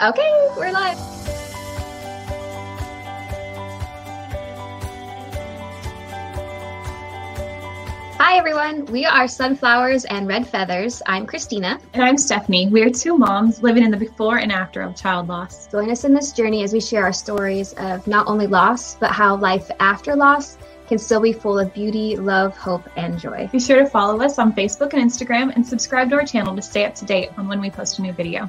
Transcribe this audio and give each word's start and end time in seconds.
Okay, 0.00 0.48
we're 0.56 0.70
live. 0.70 0.96
Hi, 8.16 8.36
everyone. 8.36 8.84
We 8.86 9.06
are 9.06 9.26
Sunflowers 9.26 10.04
and 10.04 10.28
Red 10.28 10.46
Feathers. 10.46 11.02
I'm 11.06 11.26
Christina. 11.26 11.80
And 11.94 12.04
I'm 12.04 12.16
Stephanie. 12.16 12.68
We 12.68 12.82
are 12.82 12.90
two 12.90 13.18
moms 13.18 13.60
living 13.60 13.82
in 13.82 13.90
the 13.90 13.96
before 13.96 14.38
and 14.38 14.52
after 14.52 14.82
of 14.82 14.94
child 14.94 15.26
loss. 15.26 15.66
Join 15.66 15.90
us 15.90 16.04
in 16.04 16.14
this 16.14 16.30
journey 16.30 16.62
as 16.62 16.72
we 16.72 16.80
share 16.80 17.02
our 17.02 17.12
stories 17.12 17.72
of 17.72 18.06
not 18.06 18.28
only 18.28 18.46
loss, 18.46 18.94
but 18.94 19.10
how 19.10 19.34
life 19.34 19.68
after 19.80 20.14
loss 20.14 20.58
can 20.86 20.98
still 20.98 21.20
be 21.20 21.32
full 21.32 21.58
of 21.58 21.74
beauty, 21.74 22.16
love, 22.16 22.56
hope, 22.56 22.88
and 22.94 23.18
joy. 23.18 23.48
Be 23.50 23.58
sure 23.58 23.80
to 23.80 23.86
follow 23.90 24.20
us 24.22 24.38
on 24.38 24.52
Facebook 24.52 24.92
and 24.92 25.02
Instagram 25.02 25.52
and 25.56 25.66
subscribe 25.66 26.08
to 26.10 26.16
our 26.16 26.24
channel 26.24 26.54
to 26.54 26.62
stay 26.62 26.84
up 26.84 26.94
to 26.94 27.04
date 27.04 27.30
on 27.36 27.48
when 27.48 27.60
we 27.60 27.68
post 27.68 27.98
a 27.98 28.02
new 28.02 28.12
video. 28.12 28.48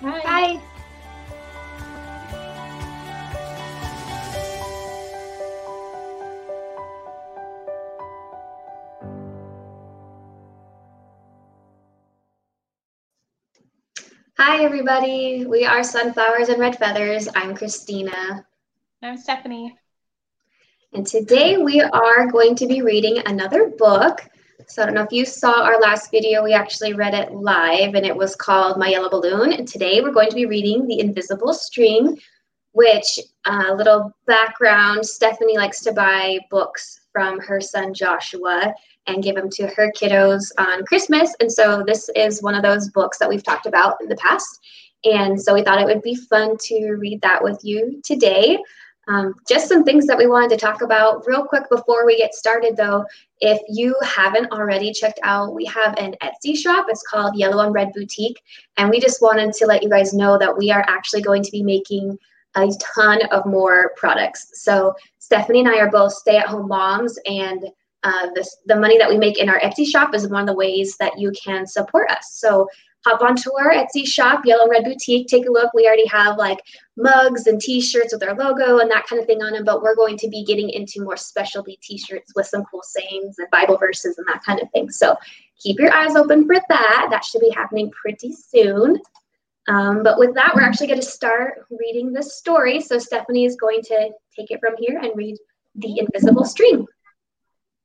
Bye. 0.00 0.20
Bye. 0.22 0.60
Hi, 14.36 14.62
everybody. 14.62 15.46
We 15.46 15.64
are 15.64 15.82
Sunflowers 15.82 16.48
and 16.48 16.60
Red 16.60 16.78
Feathers. 16.78 17.28
I'm 17.34 17.56
Christina. 17.56 18.46
I'm 19.02 19.16
Stephanie. 19.16 19.76
And 20.92 21.04
today 21.04 21.56
we 21.56 21.80
are 21.80 22.30
going 22.30 22.54
to 22.54 22.68
be 22.68 22.82
reading 22.82 23.18
another 23.26 23.70
book. 23.70 24.20
So 24.70 24.82
I 24.82 24.84
don't 24.84 24.94
know 24.94 25.02
if 25.02 25.12
you 25.12 25.24
saw 25.24 25.62
our 25.62 25.80
last 25.80 26.10
video, 26.10 26.44
we 26.44 26.52
actually 26.52 26.92
read 26.92 27.14
it 27.14 27.32
live 27.32 27.94
and 27.94 28.04
it 28.04 28.14
was 28.14 28.36
called 28.36 28.78
My 28.78 28.88
Yellow 28.88 29.08
Balloon. 29.08 29.54
And 29.54 29.66
today 29.66 30.02
we're 30.02 30.12
going 30.12 30.28
to 30.28 30.34
be 30.34 30.44
reading 30.44 30.86
The 30.86 31.00
Invisible 31.00 31.54
String, 31.54 32.18
which, 32.72 33.18
a 33.46 33.50
uh, 33.50 33.74
little 33.74 34.12
background, 34.26 35.06
Stephanie 35.06 35.56
likes 35.56 35.80
to 35.80 35.92
buy 35.92 36.38
books 36.50 37.00
from 37.12 37.40
her 37.40 37.62
son 37.62 37.94
Joshua 37.94 38.74
and 39.06 39.22
give 39.22 39.36
them 39.36 39.48
to 39.52 39.68
her 39.68 39.90
kiddos 39.98 40.52
on 40.58 40.84
Christmas. 40.84 41.34
And 41.40 41.50
so 41.50 41.82
this 41.86 42.10
is 42.14 42.42
one 42.42 42.54
of 42.54 42.62
those 42.62 42.90
books 42.90 43.16
that 43.18 43.28
we've 43.28 43.42
talked 43.42 43.64
about 43.64 43.96
in 44.02 44.08
the 44.10 44.16
past. 44.16 44.60
And 45.04 45.40
so 45.40 45.54
we 45.54 45.62
thought 45.62 45.80
it 45.80 45.86
would 45.86 46.02
be 46.02 46.14
fun 46.14 46.58
to 46.64 46.90
read 46.96 47.22
that 47.22 47.42
with 47.42 47.58
you 47.62 48.02
today. 48.04 48.58
Um, 49.08 49.34
just 49.48 49.68
some 49.68 49.84
things 49.84 50.06
that 50.06 50.18
we 50.18 50.26
wanted 50.26 50.50
to 50.50 50.58
talk 50.58 50.82
about 50.82 51.26
real 51.26 51.44
quick 51.44 51.64
before 51.70 52.04
we 52.04 52.18
get 52.18 52.34
started, 52.34 52.76
though. 52.76 53.04
If 53.40 53.58
you 53.68 53.96
haven't 54.02 54.52
already 54.52 54.92
checked 54.92 55.18
out, 55.22 55.54
we 55.54 55.64
have 55.64 55.96
an 55.96 56.14
Etsy 56.22 56.54
shop. 56.54 56.86
It's 56.88 57.02
called 57.02 57.36
Yellow 57.36 57.64
and 57.64 57.72
Red 57.72 57.92
Boutique. 57.94 58.40
And 58.76 58.90
we 58.90 59.00
just 59.00 59.22
wanted 59.22 59.54
to 59.54 59.66
let 59.66 59.82
you 59.82 59.88
guys 59.88 60.12
know 60.12 60.36
that 60.38 60.56
we 60.56 60.70
are 60.70 60.84
actually 60.88 61.22
going 61.22 61.42
to 61.42 61.50
be 61.50 61.62
making 61.62 62.18
a 62.54 62.68
ton 62.94 63.22
of 63.30 63.46
more 63.46 63.92
products. 63.96 64.62
So, 64.62 64.94
Stephanie 65.18 65.60
and 65.60 65.68
I 65.68 65.78
are 65.78 65.90
both 65.90 66.12
stay 66.12 66.36
at 66.36 66.46
home 66.46 66.68
moms, 66.68 67.18
and 67.26 67.64
uh, 68.02 68.28
this, 68.34 68.58
the 68.66 68.76
money 68.76 68.98
that 68.98 69.08
we 69.08 69.18
make 69.18 69.38
in 69.38 69.48
our 69.48 69.60
Etsy 69.60 69.86
shop 69.86 70.14
is 70.14 70.28
one 70.28 70.42
of 70.42 70.46
the 70.46 70.54
ways 70.54 70.96
that 70.98 71.18
you 71.18 71.32
can 71.32 71.66
support 71.66 72.10
us. 72.10 72.32
So, 72.32 72.68
hop 73.08 73.22
onto 73.22 73.50
our 73.58 73.72
Etsy 73.72 74.06
shop, 74.06 74.42
Yellow 74.44 74.68
Red 74.68 74.84
Boutique. 74.84 75.28
Take 75.28 75.46
a 75.46 75.52
look. 75.52 75.72
We 75.72 75.86
already 75.86 76.06
have 76.06 76.36
like 76.36 76.58
mugs 76.96 77.46
and 77.46 77.60
t-shirts 77.60 78.12
with 78.12 78.22
our 78.22 78.34
logo 78.34 78.78
and 78.78 78.90
that 78.90 79.06
kind 79.06 79.20
of 79.20 79.26
thing 79.26 79.42
on 79.42 79.52
them, 79.52 79.64
but 79.64 79.82
we're 79.82 79.96
going 79.96 80.18
to 80.18 80.28
be 80.28 80.44
getting 80.44 80.68
into 80.70 81.02
more 81.02 81.16
specialty 81.16 81.78
t-shirts 81.82 82.32
with 82.36 82.46
some 82.46 82.64
cool 82.70 82.82
sayings 82.82 83.38
and 83.38 83.48
Bible 83.50 83.78
verses 83.78 84.18
and 84.18 84.26
that 84.28 84.42
kind 84.44 84.60
of 84.60 84.70
thing. 84.72 84.90
So 84.90 85.16
keep 85.58 85.78
your 85.78 85.92
eyes 85.92 86.16
open 86.16 86.46
for 86.46 86.56
that. 86.68 87.08
That 87.10 87.24
should 87.24 87.40
be 87.40 87.50
happening 87.50 87.90
pretty 87.90 88.32
soon. 88.32 89.00
Um, 89.68 90.02
but 90.02 90.18
with 90.18 90.34
that, 90.34 90.52
we're 90.54 90.62
actually 90.62 90.86
going 90.88 91.00
to 91.00 91.06
start 91.06 91.66
reading 91.70 92.12
the 92.12 92.22
story. 92.22 92.80
So 92.80 92.98
Stephanie 92.98 93.44
is 93.44 93.56
going 93.56 93.82
to 93.82 94.10
take 94.34 94.50
it 94.50 94.60
from 94.60 94.74
here 94.78 94.98
and 94.98 95.12
read 95.14 95.36
The 95.76 95.98
Invisible 95.98 96.44
String. 96.44 96.86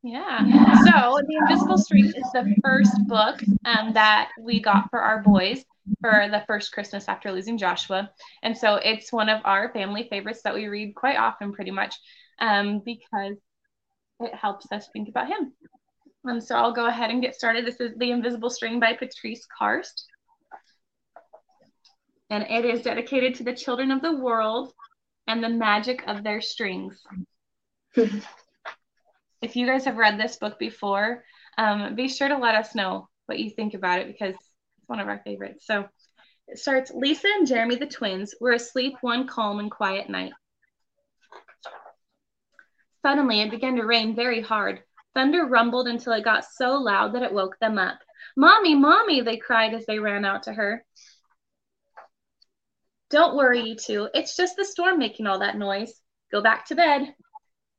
Yeah. 0.04 0.44
So 0.84 1.22
The 1.26 1.38
Invisible 1.38 1.78
String 1.78 2.08
is 2.08 2.30
the 2.34 2.54
first 2.62 3.08
book 3.08 3.40
um, 3.64 3.94
that 3.94 4.32
we 4.38 4.62
got 4.62 4.90
for 4.90 5.00
our 5.00 5.24
boys 5.24 5.64
for 6.02 6.28
the 6.30 6.44
first 6.46 6.74
Christmas 6.74 7.08
after 7.08 7.32
losing 7.32 7.58
Joshua. 7.58 8.12
And 8.44 8.58
so 8.58 8.76
it's 8.76 9.14
one 9.14 9.30
of 9.30 9.42
our 9.46 9.72
family 9.72 10.08
favorites 10.10 10.42
that 10.44 10.54
we 10.54 10.68
read 10.68 10.94
quite 10.94 11.18
often, 11.18 11.54
pretty 11.54 11.72
much, 11.72 11.96
um, 12.40 12.82
because 12.84 13.38
it 14.20 14.36
helps 14.36 14.70
us 14.74 14.90
think 14.92 15.08
about 15.08 15.30
him. 15.30 15.54
Um, 16.30 16.42
so 16.42 16.56
I'll 16.56 16.74
go 16.74 16.88
ahead 16.88 17.10
and 17.10 17.22
get 17.22 17.36
started. 17.36 17.66
This 17.66 17.80
is 17.80 17.96
The 17.98 18.12
Invisible 18.12 18.50
String 18.50 18.82
by 18.82 18.94
Patrice 18.94 19.48
Karst. 19.58 20.06
And 22.30 22.44
it 22.50 22.66
is 22.66 22.82
dedicated 22.82 23.36
to 23.36 23.44
the 23.44 23.56
children 23.56 23.90
of 23.90 24.02
the 24.02 24.18
world 24.18 24.74
and 25.28 25.42
the 25.42 25.50
magic 25.50 26.04
of 26.08 26.24
their 26.24 26.42
strings. 26.42 27.02
if 29.44 29.58
you 29.58 29.68
guys 29.68 29.86
have 29.86 29.98
read 29.98 30.18
this 30.18 30.38
book 30.38 30.58
before, 30.58 31.24
um, 31.58 31.96
be 31.96 32.08
sure 32.08 32.30
to 32.30 32.38
let 32.38 32.56
us 32.56 32.74
know 32.74 33.10
what 33.26 33.40
you 33.40 33.50
think 33.50 33.74
about 33.74 34.00
it 34.00 34.08
because 34.08 34.34
it's 34.36 34.50
one 34.88 35.02
of 35.02 35.08
our 35.10 35.22
favorites. 35.24 35.66
So 35.68 35.86
it 36.48 36.58
starts 36.58 36.92
Lisa 36.92 37.28
and 37.28 37.46
Jeremy, 37.46 37.76
the 37.76 37.86
twins, 37.86 38.34
were 38.40 38.54
asleep 38.54 38.96
one 39.02 39.28
calm 39.28 39.60
and 39.60 39.70
quiet 39.70 40.10
night. 40.10 40.32
Suddenly, 43.06 43.42
it 43.42 43.52
began 43.52 43.76
to 43.76 43.86
rain 43.86 44.16
very 44.16 44.40
hard. 44.40 44.82
Thunder 45.14 45.46
rumbled 45.46 45.90
until 45.90 46.14
it 46.14 46.24
got 46.24 46.46
so 46.46 46.78
loud 46.78 47.14
that 47.14 47.24
it 47.24 47.34
woke 47.34 47.60
them 47.60 47.78
up. 47.78 48.00
Mommy, 48.38 48.76
Mommy, 48.76 49.22
they 49.22 49.38
cried 49.38 49.74
as 49.74 49.86
they 49.86 50.00
ran 50.00 50.24
out 50.24 50.44
to 50.44 50.54
her. 50.54 50.86
Don't 53.10 53.36
worry, 53.36 53.62
you 53.62 53.76
two. 53.76 54.08
It's 54.14 54.38
just 54.38 54.56
the 54.56 54.66
storm 54.66 54.98
making 55.00 55.28
all 55.28 55.40
that 55.40 55.58
noise. 55.58 55.94
Go 56.32 56.42
back 56.42 56.66
to 56.68 56.76
bed. 56.76 57.14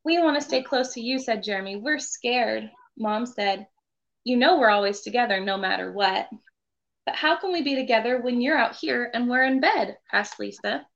We 0.04 0.18
want 0.18 0.36
to 0.36 0.46
stay 0.46 0.62
close 0.62 0.92
to 0.94 1.00
you, 1.00 1.18
said 1.18 1.42
Jeremy. 1.42 1.76
We're 1.76 1.98
scared. 1.98 2.70
Mom 2.98 3.24
said, 3.24 3.66
You 4.22 4.36
know 4.36 4.58
we're 4.58 4.68
always 4.68 5.00
together 5.00 5.40
no 5.40 5.56
matter 5.56 5.92
what. 5.92 6.28
But 7.06 7.16
how 7.16 7.36
can 7.36 7.52
we 7.52 7.62
be 7.62 7.74
together 7.74 8.20
when 8.20 8.40
you're 8.40 8.58
out 8.58 8.76
here 8.76 9.10
and 9.14 9.28
we're 9.28 9.44
in 9.44 9.60
bed? 9.60 9.96
asked 10.12 10.38
Lisa. 10.38 10.86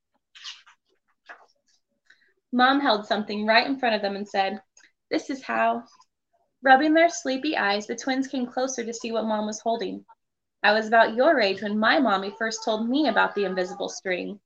Mom 2.53 2.81
held 2.81 3.07
something 3.07 3.47
right 3.47 3.67
in 3.67 3.79
front 3.79 3.95
of 3.95 4.03
them 4.03 4.17
and 4.17 4.29
said, 4.29 4.61
This 5.11 5.31
is 5.31 5.43
how. 5.43 5.85
Rubbing 6.63 6.93
their 6.93 7.09
sleepy 7.09 7.57
eyes, 7.57 7.87
the 7.87 7.97
twins 7.97 8.27
came 8.27 8.47
closer 8.47 8.85
to 8.85 8.93
see 8.93 9.13
what 9.13 9.27
Mom 9.27 9.47
was 9.47 9.61
holding. 9.61 10.05
I 10.63 10.73
was 10.73 10.87
about 10.87 11.15
your 11.15 11.41
age 11.41 11.63
when 11.63 11.79
my 11.79 11.99
mommy 11.99 12.35
first 12.39 12.65
told 12.65 12.89
me 12.89 13.09
about 13.09 13.35
the 13.35 13.45
invisible 13.45 13.89
string. 13.89 14.41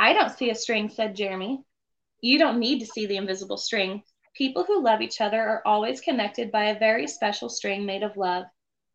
I 0.00 0.12
don't 0.12 0.30
see 0.30 0.50
a 0.50 0.54
string, 0.54 0.88
said 0.88 1.16
Jeremy. 1.16 1.64
You 2.20 2.38
don't 2.38 2.60
need 2.60 2.78
to 2.80 2.86
see 2.86 3.06
the 3.06 3.16
invisible 3.16 3.56
string. 3.56 4.02
People 4.36 4.62
who 4.62 4.80
love 4.80 5.00
each 5.00 5.20
other 5.20 5.40
are 5.40 5.62
always 5.66 6.00
connected 6.00 6.52
by 6.52 6.66
a 6.66 6.78
very 6.78 7.08
special 7.08 7.48
string 7.48 7.84
made 7.84 8.04
of 8.04 8.16
love. 8.16 8.44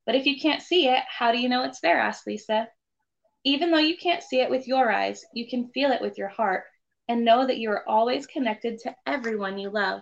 But 0.05 0.15
if 0.15 0.25
you 0.25 0.39
can't 0.39 0.61
see 0.61 0.87
it, 0.87 1.03
how 1.07 1.33
do 1.33 1.39
you 1.39 1.49
know 1.49 1.63
it's 1.63 1.81
there? 1.81 1.99
asked 1.99 2.25
Lisa. 2.25 2.69
Even 3.43 3.71
though 3.71 3.79
you 3.79 3.97
can't 3.97 4.23
see 4.23 4.39
it 4.39 4.49
with 4.49 4.67
your 4.67 4.91
eyes, 4.91 5.25
you 5.33 5.45
can 5.49 5.69
feel 5.73 5.91
it 5.91 6.01
with 6.01 6.17
your 6.17 6.29
heart 6.29 6.63
and 7.09 7.25
know 7.25 7.45
that 7.45 7.57
you 7.57 7.69
are 7.69 7.87
always 7.87 8.25
connected 8.25 8.79
to 8.79 8.95
everyone 9.05 9.57
you 9.57 9.69
love. 9.69 10.01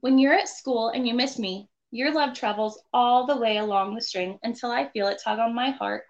When 0.00 0.18
you're 0.18 0.32
at 0.32 0.48
school 0.48 0.88
and 0.88 1.06
you 1.06 1.12
miss 1.12 1.38
me, 1.38 1.68
your 1.90 2.12
love 2.12 2.34
travels 2.34 2.82
all 2.94 3.26
the 3.26 3.36
way 3.36 3.58
along 3.58 3.94
the 3.94 4.00
string 4.00 4.38
until 4.42 4.70
I 4.70 4.88
feel 4.88 5.08
it 5.08 5.20
tug 5.22 5.38
on 5.38 5.54
my 5.54 5.70
heart 5.70 6.04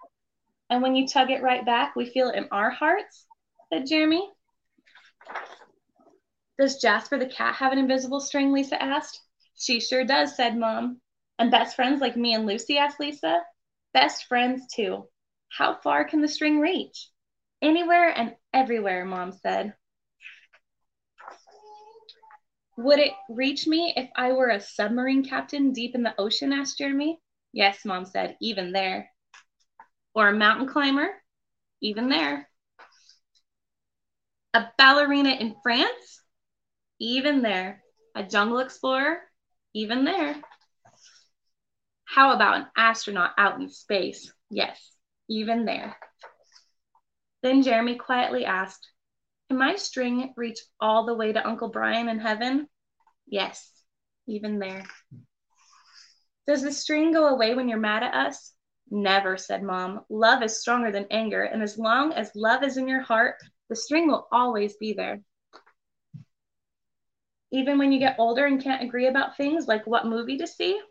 and 0.69 0.81
when 0.81 0.95
you 0.95 1.07
tug 1.07 1.31
it 1.31 1.41
right 1.41 1.65
back, 1.65 1.95
we 1.95 2.09
feel 2.09 2.29
it 2.29 2.35
in 2.35 2.47
our 2.51 2.69
hearts, 2.69 3.25
said 3.71 3.87
Jeremy. 3.87 4.29
Does 6.59 6.81
Jasper 6.81 7.17
the 7.17 7.27
cat 7.27 7.55
have 7.55 7.71
an 7.71 7.77
invisible 7.77 8.19
string? 8.19 8.51
Lisa 8.51 8.81
asked. 8.81 9.21
She 9.55 9.79
sure 9.79 10.03
does, 10.03 10.35
said 10.35 10.57
Mom. 10.57 10.99
And 11.39 11.51
best 11.51 11.75
friends 11.75 12.01
like 12.01 12.17
me 12.17 12.33
and 12.33 12.45
Lucy? 12.45 12.77
asked 12.77 12.99
Lisa. 12.99 13.43
Best 13.93 14.25
friends, 14.25 14.67
too. 14.73 15.07
How 15.49 15.75
far 15.75 16.03
can 16.03 16.21
the 16.21 16.27
string 16.27 16.59
reach? 16.59 17.09
Anywhere 17.61 18.09
and 18.09 18.35
everywhere, 18.53 19.05
Mom 19.05 19.31
said. 19.31 19.73
Would 22.77 22.99
it 22.99 23.13
reach 23.29 23.65
me 23.65 23.93
if 23.95 24.09
I 24.15 24.33
were 24.33 24.49
a 24.49 24.59
submarine 24.59 25.23
captain 25.23 25.71
deep 25.71 25.95
in 25.95 26.03
the 26.03 26.19
ocean? 26.19 26.51
asked 26.51 26.77
Jeremy. 26.77 27.19
Yes, 27.53 27.85
Mom 27.85 28.05
said, 28.05 28.35
even 28.41 28.71
there 28.71 29.09
or 30.17 30.29
a 30.29 30.33
mountain 30.33 30.67
climber, 30.67 31.09
even 31.79 32.09
there. 32.09 32.49
A 34.55 34.65
ballerina 34.75 35.29
in 35.29 35.55
France, 35.61 36.23
even 36.99 37.43
there. 37.43 37.83
A 38.15 38.23
jungle 38.23 38.57
explorer, 38.57 39.19
even 39.75 40.05
there. 40.05 40.41
How 42.05 42.33
about 42.33 42.55
an 42.57 42.65
astronaut 42.75 43.33
out 43.37 43.61
in 43.61 43.69
space? 43.69 44.33
Yes, 44.49 44.91
even 45.29 45.65
there. 45.65 45.95
Then 47.43 47.61
Jeremy 47.61 47.97
quietly 47.97 48.43
asked, 48.43 48.89
Can 49.49 49.59
my 49.59 49.75
string 49.75 50.33
reach 50.35 50.57
all 50.81 51.05
the 51.05 51.13
way 51.13 51.31
to 51.31 51.47
Uncle 51.47 51.69
Brian 51.69 52.09
in 52.09 52.17
heaven? 52.17 52.67
Yes, 53.27 53.71
even 54.25 54.57
there. 54.57 54.83
Does 56.47 56.63
the 56.63 56.71
string 56.71 57.13
go 57.13 57.27
away 57.27 57.53
when 57.53 57.69
you're 57.69 57.77
mad 57.77 58.01
at 58.01 58.15
us? 58.15 58.56
Never, 58.89 59.37
said 59.37 59.63
Mom. 59.63 60.05
Love 60.09 60.41
is 60.43 60.59
stronger 60.59 60.91
than 60.91 61.07
anger, 61.11 61.43
and 61.43 61.61
as 61.61 61.77
long 61.77 62.13
as 62.13 62.35
love 62.35 62.63
is 62.63 62.77
in 62.77 62.87
your 62.87 63.01
heart, 63.01 63.35
the 63.69 63.75
string 63.75 64.07
will 64.07 64.27
always 64.31 64.77
be 64.77 64.93
there. 64.93 65.21
Even 67.51 67.77
when 67.77 67.91
you 67.91 67.99
get 67.99 68.19
older 68.19 68.45
and 68.45 68.61
can't 68.61 68.83
agree 68.83 69.07
about 69.07 69.35
things 69.37 69.67
like 69.67 69.87
what 69.87 70.05
movie 70.05 70.37
to 70.37 70.47
see, 70.47 70.81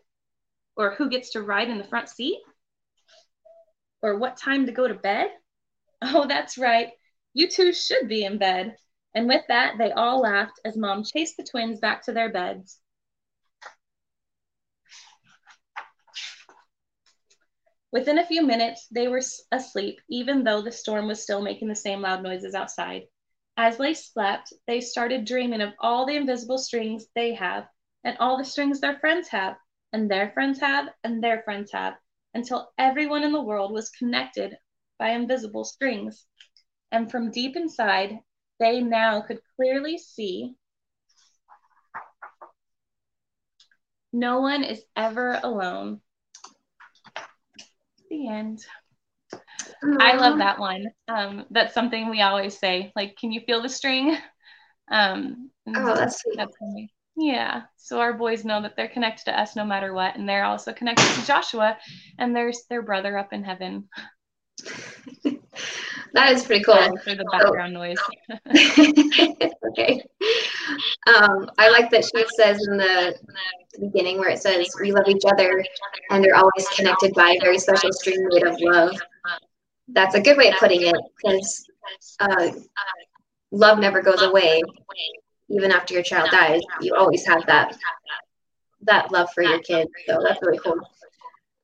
or 0.75 0.95
who 0.95 1.09
gets 1.09 1.31
to 1.31 1.41
ride 1.41 1.69
in 1.69 1.77
the 1.77 1.83
front 1.83 2.09
seat, 2.09 2.39
or 4.01 4.17
what 4.17 4.37
time 4.37 4.65
to 4.65 4.71
go 4.71 4.87
to 4.87 4.93
bed? 4.93 5.31
Oh, 5.99 6.27
that's 6.27 6.59
right. 6.59 6.89
You 7.33 7.47
two 7.47 7.73
should 7.73 8.07
be 8.07 8.23
in 8.23 8.37
bed. 8.37 8.77
And 9.15 9.27
with 9.27 9.41
that, 9.47 9.79
they 9.79 9.91
all 9.91 10.21
laughed 10.21 10.59
as 10.63 10.77
Mom 10.77 11.03
chased 11.03 11.37
the 11.37 11.43
twins 11.43 11.79
back 11.79 12.03
to 12.03 12.11
their 12.13 12.31
beds. 12.31 12.79
Within 17.91 18.17
a 18.17 18.25
few 18.25 18.41
minutes, 18.41 18.87
they 18.89 19.07
were 19.07 19.21
asleep, 19.51 20.01
even 20.09 20.43
though 20.43 20.61
the 20.61 20.71
storm 20.71 21.07
was 21.07 21.23
still 21.23 21.41
making 21.41 21.69
the 21.69 21.75
same 21.75 22.01
loud 22.01 22.21
noises 22.21 22.53
outside. 22.53 23.07
As 23.55 23.77
they 23.77 23.93
slept, 23.93 24.51
they 24.67 24.81
started 24.81 25.23
dreaming 25.25 25.61
of 25.61 25.73
all 25.79 26.05
the 26.05 26.15
invisible 26.17 26.57
strings 26.57 27.07
they 27.15 27.33
have, 27.35 27.69
and 28.03 28.17
all 28.17 28.37
the 28.37 28.43
strings 28.43 28.81
their 28.81 28.99
friends 28.99 29.29
have, 29.29 29.57
and 29.93 30.11
their 30.11 30.31
friends 30.31 30.59
have, 30.59 30.89
and 31.03 31.23
their 31.23 31.43
friends 31.43 31.71
have, 31.71 31.97
until 32.33 32.73
everyone 32.77 33.23
in 33.23 33.31
the 33.31 33.41
world 33.41 33.71
was 33.71 33.89
connected 33.89 34.57
by 34.99 35.11
invisible 35.11 35.63
strings. 35.63 36.27
And 36.91 37.09
from 37.09 37.31
deep 37.31 37.55
inside, 37.55 38.19
they 38.59 38.81
now 38.81 39.21
could 39.21 39.39
clearly 39.55 39.97
see 39.97 40.55
no 44.11 44.41
one 44.41 44.63
is 44.63 44.83
ever 44.95 45.39
alone 45.41 46.01
the 48.09 48.27
end. 48.27 48.65
Aww. 49.33 50.01
I 50.01 50.15
love 50.15 50.37
that 50.39 50.59
one. 50.59 50.87
Um, 51.07 51.45
that's 51.51 51.73
something 51.73 52.09
we 52.09 52.21
always 52.21 52.57
say. 52.57 52.91
Like, 52.95 53.17
can 53.17 53.31
you 53.31 53.41
feel 53.41 53.61
the 53.61 53.69
string? 53.69 54.17
Um, 54.89 55.51
oh, 55.67 55.95
that's 55.95 56.21
sweet. 56.21 56.37
That's 56.37 56.55
yeah. 57.17 57.63
So 57.77 57.99
our 57.99 58.13
boys 58.13 58.45
know 58.45 58.61
that 58.61 58.75
they're 58.75 58.87
connected 58.87 59.25
to 59.25 59.39
us 59.39 59.55
no 59.55 59.65
matter 59.65 59.93
what, 59.93 60.15
and 60.15 60.29
they're 60.29 60.45
also 60.45 60.71
connected 60.71 61.07
to 61.15 61.25
Joshua, 61.25 61.77
and 62.19 62.35
there's 62.35 62.63
their 62.69 62.81
brother 62.83 63.17
up 63.17 63.33
in 63.33 63.43
heaven. 63.43 63.89
that 66.13 66.31
is 66.31 66.43
pretty 66.43 66.63
cool. 66.63 66.75
for 67.03 67.15
the 67.15 67.25
background 67.31 67.75
oh. 67.75 67.79
noise. 67.79 67.97
okay. 69.71 70.03
Um, 71.07 71.49
I 71.57 71.69
like 71.69 71.89
that 71.91 72.03
she 72.03 72.25
says 72.37 72.65
in 72.67 72.77
the, 72.77 73.15
beginning 73.79 74.17
where 74.17 74.29
it 74.29 74.39
says 74.39 74.67
we 74.81 74.91
love 74.91 75.07
each 75.07 75.21
other 75.31 75.63
and 76.09 76.23
they're 76.23 76.35
always 76.35 76.67
connected 76.75 77.13
by 77.13 77.31
a 77.31 77.39
very 77.39 77.59
special 77.59 77.91
string 77.93 78.27
made 78.31 78.43
of 78.43 78.59
love. 78.59 78.99
That's 79.89 80.15
a 80.15 80.21
good 80.21 80.35
way 80.35 80.49
of 80.49 80.55
putting 80.55 80.81
it 80.81 80.95
because 81.15 81.69
uh, 82.19 82.51
love 83.51 83.77
never 83.77 84.01
goes 84.01 84.23
away. 84.23 84.61
Even 85.49 85.71
after 85.71 85.93
your 85.93 86.01
child 86.01 86.29
dies, 86.31 86.61
you 86.81 86.95
always 86.95 87.25
have 87.27 87.45
that 87.45 87.77
that 88.81 89.11
love 89.11 89.29
for 89.33 89.43
your 89.43 89.59
kid. 89.59 89.87
So 90.07 90.19
that's 90.25 90.41
really 90.41 90.59
cool. 90.59 90.79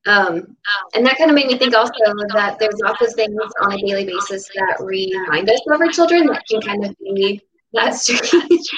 Um, 0.06 0.56
and 0.94 1.06
that 1.06 1.16
kind 1.16 1.30
of 1.30 1.34
made 1.34 1.46
me 1.46 1.56
think 1.56 1.74
also 1.74 1.92
that 2.34 2.58
there's 2.58 2.78
of 2.84 3.14
things 3.14 3.40
on 3.62 3.72
a 3.72 3.78
daily 3.78 4.04
basis 4.04 4.48
that 4.54 4.76
remind 4.80 5.48
us 5.48 5.60
of 5.66 5.80
our 5.80 5.88
children 5.88 6.26
that 6.26 6.42
can 6.48 6.60
kind 6.60 6.84
of 6.84 6.94
be 6.98 7.40
that 7.72 7.94
strange. 7.94 8.68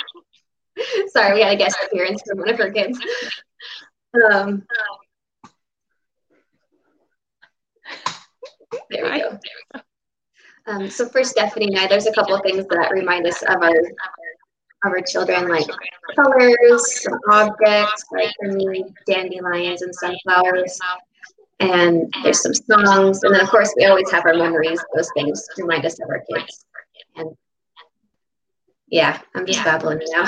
Sorry, 1.08 1.34
we 1.34 1.42
had 1.42 1.52
a 1.52 1.56
guest 1.56 1.76
appearance 1.84 2.22
from 2.26 2.38
one 2.38 2.50
of 2.50 2.58
her 2.58 2.70
kids. 2.70 2.98
Um, 4.30 4.64
there 8.90 9.04
we 9.04 9.18
go. 9.20 9.38
Um, 10.66 10.90
so 10.90 11.08
for 11.08 11.22
Stephanie 11.22 11.66
and 11.66 11.78
I, 11.78 11.86
there's 11.86 12.06
a 12.06 12.12
couple 12.12 12.34
of 12.34 12.42
things 12.42 12.66
that 12.66 12.90
remind 12.90 13.26
us 13.26 13.40
of 13.42 13.62
our 13.62 13.80
of 14.84 14.92
our 14.92 15.00
children, 15.00 15.48
like 15.48 15.66
colors, 16.14 17.06
objects, 17.30 18.04
like 18.12 18.32
for 18.38 18.52
me, 18.52 18.84
dandelions 19.06 19.82
and 19.82 19.94
sunflowers. 19.94 20.78
And 21.60 22.12
there's 22.22 22.42
some 22.42 22.52
songs, 22.52 23.22
and 23.22 23.34
then 23.34 23.40
of 23.40 23.48
course 23.48 23.72
we 23.76 23.86
always 23.86 24.10
have 24.10 24.26
our 24.26 24.34
memories. 24.34 24.82
Those 24.94 25.10
things 25.14 25.46
remind 25.56 25.86
us 25.86 25.98
of 26.00 26.08
our 26.10 26.22
kids. 26.30 26.66
And 27.16 27.30
yeah, 28.96 29.20
I'm 29.34 29.44
just 29.44 29.58
yeah. 29.58 29.64
babbling 29.64 30.00
now. 30.08 30.24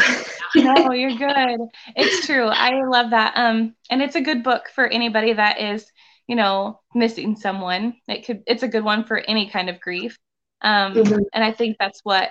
no, 0.56 0.92
you're 0.92 1.16
good. 1.16 1.60
It's 1.96 2.26
true. 2.26 2.46
I 2.46 2.84
love 2.84 3.10
that. 3.10 3.32
Um, 3.36 3.74
and 3.90 4.02
it's 4.02 4.14
a 4.14 4.20
good 4.20 4.42
book 4.42 4.64
for 4.74 4.86
anybody 4.86 5.32
that 5.32 5.58
is, 5.58 5.90
you 6.26 6.36
know, 6.36 6.80
missing 6.94 7.34
someone. 7.34 7.94
It 8.08 8.26
could. 8.26 8.42
It's 8.46 8.62
a 8.62 8.68
good 8.68 8.84
one 8.84 9.04
for 9.04 9.18
any 9.18 9.48
kind 9.48 9.70
of 9.70 9.80
grief. 9.80 10.18
Um, 10.60 10.94
mm-hmm. 10.94 11.22
and 11.32 11.42
I 11.44 11.50
think 11.52 11.76
that's 11.80 12.00
what 12.02 12.30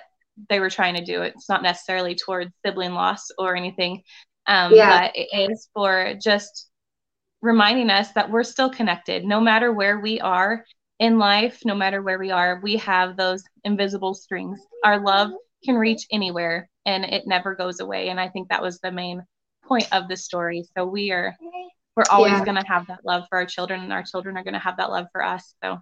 they 0.50 0.60
were 0.60 0.70
trying 0.70 0.94
to 0.94 1.04
do. 1.04 1.24
It's 1.24 1.50
not 1.50 1.64
necessarily 1.64 2.14
towards 2.14 2.52
sibling 2.64 2.94
loss 2.94 3.32
or 3.40 3.56
anything. 3.56 4.04
Um, 4.46 4.74
yeah. 4.74 5.02
but 5.02 5.12
it 5.16 5.52
is 5.52 5.70
for 5.74 6.14
just 6.22 6.70
reminding 7.42 7.90
us 7.90 8.12
that 8.12 8.30
we're 8.30 8.44
still 8.44 8.70
connected, 8.70 9.26
no 9.26 9.42
matter 9.42 9.74
where 9.74 10.00
we 10.00 10.20
are 10.20 10.64
in 11.00 11.18
life, 11.18 11.62
no 11.66 11.74
matter 11.74 12.02
where 12.04 12.20
we 12.20 12.30
are, 12.30 12.60
we 12.62 12.78
have 12.78 13.18
those 13.18 13.44
invisible 13.64 14.14
strings. 14.14 14.60
Our 14.84 15.00
love 15.00 15.32
can 15.64 15.76
reach 15.76 16.06
anywhere 16.12 16.70
and 16.86 17.04
it 17.06 17.28
never 17.28 17.56
goes 17.56 17.80
away. 17.80 18.10
And 18.10 18.20
I 18.20 18.30
think 18.30 18.50
that 18.50 18.62
was 18.62 18.80
the 18.80 18.92
main 18.92 19.24
point 19.64 19.88
of 19.92 20.08
the 20.08 20.16
story. 20.18 20.66
So 20.78 20.86
we 20.86 21.12
are 21.12 21.36
we're 21.96 22.04
always 22.12 22.34
yeah. 22.34 22.46
going 22.46 22.58
to 22.58 22.68
have 22.68 22.88
that 22.88 23.04
love 23.04 23.24
for 23.28 23.40
our 23.40 23.46
children 23.46 23.82
and 23.82 23.92
our 23.92 24.04
children 24.04 24.38
are 24.38 24.44
going 24.44 24.54
to 24.54 24.60
have 24.60 24.78
that 24.78 24.92
love 24.92 25.08
for 25.12 25.24
us. 25.24 25.56
So 25.64 25.80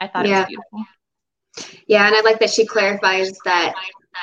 I 0.00 0.08
thought 0.08 0.26
yeah. 0.26 0.38
it 0.38 0.40
was 0.40 0.46
beautiful. 0.48 0.84
Yeah, 1.86 2.06
and 2.06 2.14
I 2.14 2.20
like 2.20 2.40
that 2.40 2.50
she 2.50 2.66
clarifies 2.66 3.32
that 3.44 3.74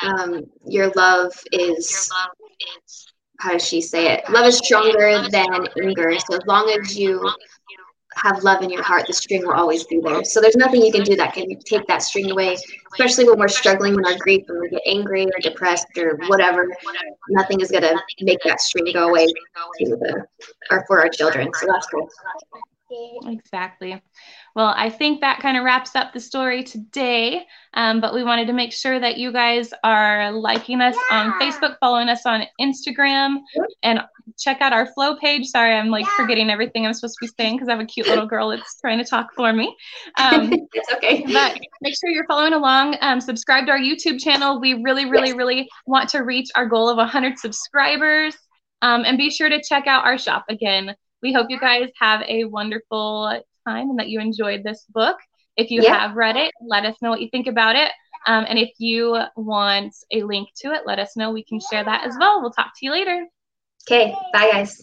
um, 0.03 0.43
your 0.65 0.89
love 0.95 1.31
is 1.51 2.09
how 3.39 3.53
does 3.53 3.67
she 3.67 3.81
say 3.81 4.13
it? 4.13 4.29
Love 4.29 4.45
is 4.45 4.57
stronger 4.57 5.27
than 5.29 5.67
anger. 5.81 6.17
So 6.19 6.37
as 6.37 6.45
long 6.45 6.69
as 6.69 6.97
you 6.97 7.29
have 8.15 8.43
love 8.43 8.61
in 8.61 8.69
your 8.69 8.83
heart, 8.83 9.07
the 9.07 9.13
string 9.13 9.45
will 9.45 9.53
always 9.53 9.83
be 9.83 9.99
there. 9.99 10.23
So 10.23 10.41
there's 10.41 10.55
nothing 10.55 10.81
you 10.81 10.91
can 10.91 11.03
do 11.03 11.15
that 11.15 11.33
can 11.33 11.59
take 11.59 11.85
that 11.87 12.01
string 12.01 12.31
away, 12.31 12.57
especially 12.93 13.25
when 13.25 13.37
we're 13.37 13.47
struggling 13.47 13.95
with 13.95 14.05
our 14.05 14.17
grief 14.17 14.45
and 14.47 14.59
we 14.59 14.69
get 14.69 14.81
angry 14.85 15.25
or 15.25 15.39
depressed 15.41 15.87
or 15.97 16.17
whatever. 16.27 16.67
Nothing 17.29 17.61
is 17.61 17.71
going 17.71 17.83
to 17.83 17.97
make 18.21 18.39
that 18.43 18.61
string 18.61 18.91
go 18.93 19.09
away 19.09 19.27
the, 19.79 20.25
or 20.71 20.85
for 20.87 21.01
our 21.01 21.09
children. 21.09 21.49
So 21.53 21.67
that's 21.67 21.87
cool. 21.87 22.09
Exactly. 23.25 24.01
Well, 24.55 24.73
I 24.75 24.89
think 24.89 25.21
that 25.21 25.39
kind 25.39 25.57
of 25.57 25.63
wraps 25.63 25.95
up 25.95 26.13
the 26.13 26.19
story 26.19 26.63
today. 26.63 27.45
Um, 27.73 27.99
but 27.99 28.13
we 28.13 28.23
wanted 28.23 28.47
to 28.47 28.53
make 28.53 28.71
sure 28.71 28.99
that 28.99 29.17
you 29.17 29.31
guys 29.31 29.73
are 29.83 30.31
liking 30.31 30.81
us 30.81 30.95
yeah. 31.09 31.19
on 31.19 31.39
Facebook, 31.39 31.77
following 31.79 32.09
us 32.09 32.25
on 32.25 32.43
Instagram, 32.61 33.39
and 33.83 34.01
check 34.39 34.61
out 34.61 34.71
our 34.71 34.85
flow 34.93 35.15
page. 35.17 35.47
Sorry, 35.47 35.73
I'm 35.73 35.89
like 35.89 36.05
yeah. 36.05 36.15
forgetting 36.15 36.49
everything 36.49 36.85
I'm 36.85 36.93
supposed 36.93 37.17
to 37.19 37.25
be 37.25 37.31
saying 37.39 37.55
because 37.55 37.69
I 37.69 37.73
have 37.73 37.81
a 37.81 37.85
cute 37.85 38.07
little 38.07 38.27
girl 38.27 38.49
that's 38.49 38.79
trying 38.79 38.99
to 38.99 39.05
talk 39.05 39.33
for 39.35 39.51
me. 39.51 39.75
Um, 40.17 40.53
it's 40.73 40.93
okay. 40.93 41.25
But 41.31 41.59
make 41.81 41.95
sure 41.99 42.09
you're 42.09 42.27
following 42.27 42.53
along. 42.53 42.97
Um, 43.01 43.19
subscribe 43.19 43.65
to 43.65 43.71
our 43.71 43.79
YouTube 43.79 44.19
channel. 44.19 44.59
We 44.59 44.75
really, 44.75 45.09
really, 45.09 45.29
yes. 45.29 45.37
really 45.37 45.69
want 45.85 46.09
to 46.09 46.19
reach 46.19 46.49
our 46.55 46.67
goal 46.67 46.89
of 46.89 46.97
100 46.97 47.39
subscribers. 47.39 48.35
Um, 48.81 49.03
and 49.05 49.17
be 49.17 49.31
sure 49.31 49.49
to 49.49 49.61
check 49.67 49.87
out 49.87 50.05
our 50.05 50.17
shop 50.17 50.45
again. 50.49 50.95
We 51.25 51.33
hope 51.33 51.47
you 51.49 51.59
guys 51.59 51.89
have 51.99 52.21
a 52.27 52.43
wonderful 52.43 53.41
time 53.67 53.89
and 53.89 53.97
that 53.97 54.09
you 54.09 54.19
enjoyed 54.19 54.63
this 54.63 54.85
book. 54.89 55.17
If 55.57 55.71
you 55.71 55.81
yeah. 55.81 55.97
have 55.97 56.15
read 56.15 56.35
it, 56.35 56.51
let 56.61 56.85
us 56.85 56.95
know 57.01 57.09
what 57.09 57.19
you 57.19 57.29
think 57.31 57.47
about 57.47 57.75
it. 57.75 57.91
Um, 58.27 58.45
and 58.47 58.59
if 58.59 58.69
you 58.77 59.19
want 59.35 59.95
a 60.11 60.21
link 60.21 60.49
to 60.57 60.71
it, 60.73 60.81
let 60.85 60.99
us 60.99 61.17
know. 61.17 61.31
We 61.31 61.43
can 61.43 61.59
share 61.59 61.83
that 61.83 62.05
as 62.05 62.15
well. 62.19 62.41
We'll 62.41 62.51
talk 62.51 62.73
to 62.77 62.85
you 62.85 62.91
later. 62.91 63.25
Okay. 63.89 64.13
Bye, 64.33 64.51
guys. 64.51 64.73